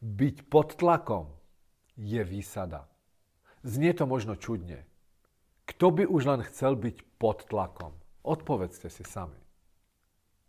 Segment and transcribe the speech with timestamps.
[0.00, 1.28] Byť pod tlakom
[2.00, 2.88] je výsada.
[3.60, 4.88] Znie to možno čudne.
[5.68, 7.92] Kto by už len chcel byť pod tlakom?
[8.24, 9.36] Odpovedzte si sami.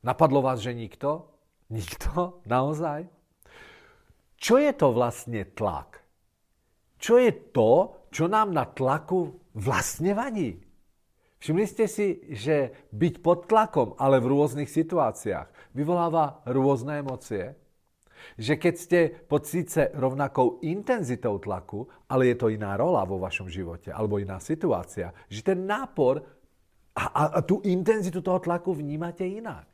[0.02, 1.28] Napadlo vás, že nikto?
[1.68, 2.40] Nikto?
[2.48, 3.12] Naozaj?
[4.40, 6.02] Čo je to vlastne tlak?
[6.98, 10.58] Čo je to, čo nám na tlaku vlastne vadí?
[11.42, 17.58] Všimli ste si, že byť pod tlakom, ale v rôznych situáciách, vyvoláva rôzne emócie?
[18.38, 23.50] Že keď ste pod síce rovnakou intenzitou tlaku, ale je to iná rola vo vašom
[23.50, 26.22] živote, alebo iná situácia, že ten nápor
[26.92, 29.72] a, a, a tú intenzitu toho tlaku vnímate inak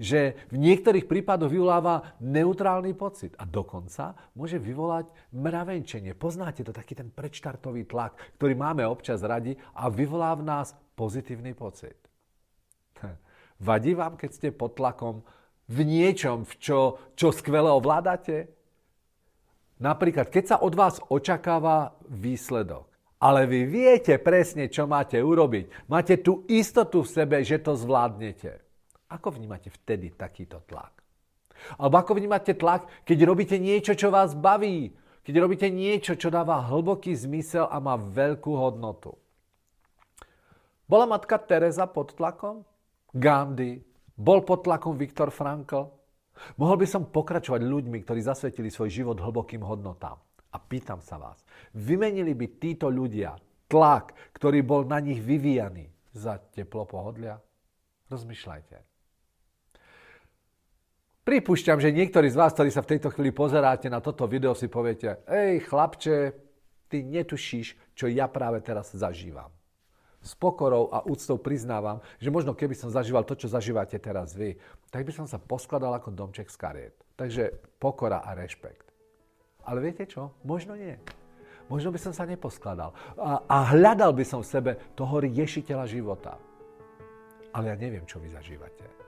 [0.00, 6.16] že v niektorých prípadoch vyvoláva neutrálny pocit a dokonca môže vyvolať mravenčenie.
[6.16, 11.52] Poznáte to, taký ten predštartový tlak, ktorý máme občas radi a vyvolá v nás pozitívny
[11.56, 11.96] pocit.
[13.60, 15.20] Vadí vám, keď ste pod tlakom
[15.70, 16.78] v niečom, v čo,
[17.14, 18.50] čo skvele ovládate?
[19.78, 22.90] Napríklad, keď sa od vás očakáva výsledok,
[23.22, 25.88] ale vy viete presne, čo máte urobiť.
[25.88, 28.70] Máte tú istotu v sebe, že to zvládnete
[29.10, 31.02] ako vnímate vtedy takýto tlak?
[31.76, 34.94] Alebo ako vnímate tlak, keď robíte niečo, čo vás baví?
[35.26, 39.18] Keď robíte niečo, čo dáva hlboký zmysel a má veľkú hodnotu?
[40.88, 42.64] Bola matka Teresa pod tlakom?
[43.12, 43.84] Gandhi?
[44.20, 45.88] Bol pod tlakom Viktor Frankl?
[46.60, 50.20] Mohol by som pokračovať ľuďmi, ktorí zasvetili svoj život hlbokým hodnotám.
[50.52, 51.40] A pýtam sa vás,
[51.72, 57.40] vymenili by títo ľudia tlak, ktorý bol na nich vyvíjaný za teplo pohodlia?
[58.12, 58.76] Rozmýšľajte.
[61.22, 64.66] Pripúšťam, že niektorí z vás, ktorí sa v tejto chvíli pozeráte na toto video, si
[64.66, 66.34] poviete, ej chlapče,
[66.90, 69.59] ty netušíš, čo ja práve teraz zažívam.
[70.20, 74.60] S pokorou a úctou priznávam, že možno keby som zažíval to, čo zažívate teraz vy,
[74.92, 76.96] tak by som sa poskladal ako domček z kariet.
[77.16, 78.84] Takže pokora a rešpekt.
[79.64, 80.36] Ale viete čo?
[80.44, 80.96] Možno nie.
[81.72, 82.92] Možno by som sa neposkladal.
[83.16, 86.36] A, a hľadal by som v sebe toho riešiteľa života.
[87.54, 89.00] Ale ja neviem, čo vy zažívate.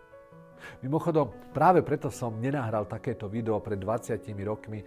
[0.80, 4.86] Mimochodom, práve preto som nenahral takéto video pred 20 rokmi,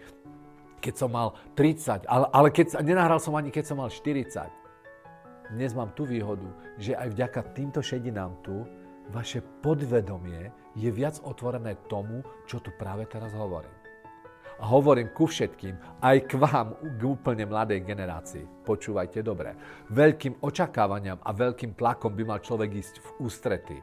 [0.80, 4.65] keď som mal 30, ale, ale keď, nenahral som ani keď som mal 40.
[5.54, 6.50] Dnes mám tú výhodu,
[6.82, 8.66] že aj vďaka týmto šedinám tu,
[9.14, 13.70] vaše podvedomie je viac otvorené tomu, čo tu práve teraz hovorím.
[14.58, 18.66] A hovorím ku všetkým, aj k vám, k úplne mladej generácii.
[18.66, 19.54] Počúvajte dobre.
[19.94, 23.78] Veľkým očakávaniam a veľkým tlakom by mal človek ísť v ústrety.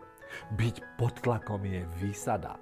[0.58, 2.58] Byť pod tlakom je výsada.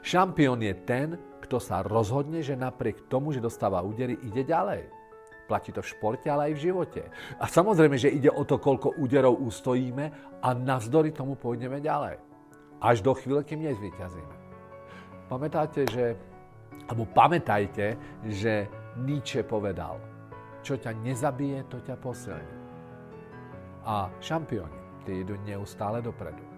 [0.00, 5.01] Šampión je ten, kto sa rozhodne, že napriek tomu, že dostáva údery, ide ďalej.
[5.48, 7.02] Platí to v športe, ale aj v živote.
[7.40, 10.04] A samozrejme, že ide o to, koľko úderov ustojíme
[10.40, 12.18] a navzdory tomu pôjdeme ďalej.
[12.82, 14.34] Až do chvíle, kým nezvyťazíme.
[15.26, 16.14] Pamätáte, že,
[16.86, 17.98] alebo pamätajte,
[18.28, 18.68] že
[19.00, 19.98] Nietzsche povedal,
[20.62, 22.56] čo ťa nezabije, to ťa posilní.
[23.82, 26.51] A šampióni, tí idú neustále dopredu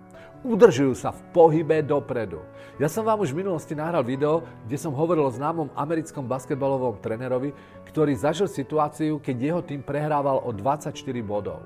[0.45, 2.45] udržujú sa v pohybe dopredu.
[2.77, 7.01] Ja som vám už v minulosti nahral video, kde som hovoril o známom americkom basketbalovom
[7.01, 7.57] trénerovi,
[7.89, 10.93] ktorý zažil situáciu, keď jeho tým prehrával o 24
[11.25, 11.65] bodov.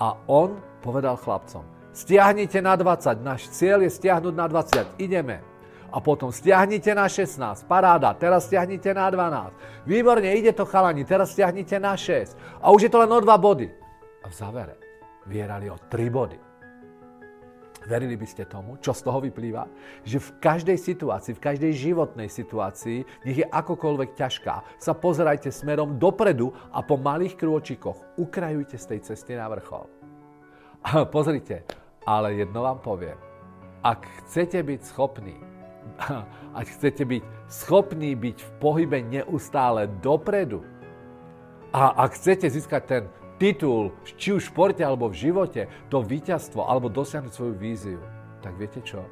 [0.00, 5.44] A on povedal chlapcom, stiahnite na 20, náš cieľ je stiahnuť na 20, ideme.
[5.92, 9.84] A potom stiahnite na 16, paráda, teraz stiahnite na 12.
[9.84, 12.32] Výborne, ide to chalani, teraz stiahnite na 6.
[12.64, 13.68] A už je to len o 2 body.
[14.24, 14.80] A v závere
[15.28, 16.51] vyhrali o 3 body.
[17.86, 19.66] Verili by ste tomu, čo z toho vyplýva?
[20.06, 25.98] Že v každej situácii, v každej životnej situácii, nech je akokoľvek ťažká, sa pozerajte smerom
[25.98, 29.86] dopredu a po malých krôčikoch ukrajujte z tej cesty na vrchol.
[31.14, 31.66] Pozrite,
[32.06, 33.18] ale jedno vám poviem.
[33.82, 35.34] Ak chcete byť schopní,
[36.58, 40.62] ak chcete byť schopní byť v pohybe neustále dopredu,
[41.72, 43.02] a ak chcete získať ten
[43.42, 47.98] titul, či už v športe alebo v živote, to víťazstvo alebo dosiahnuť svoju víziu,
[48.38, 49.02] tak viete čo?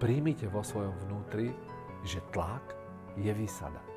[0.00, 1.52] Príjmite vo svojom vnútri,
[2.00, 2.64] že tlak
[3.20, 3.87] je výsada.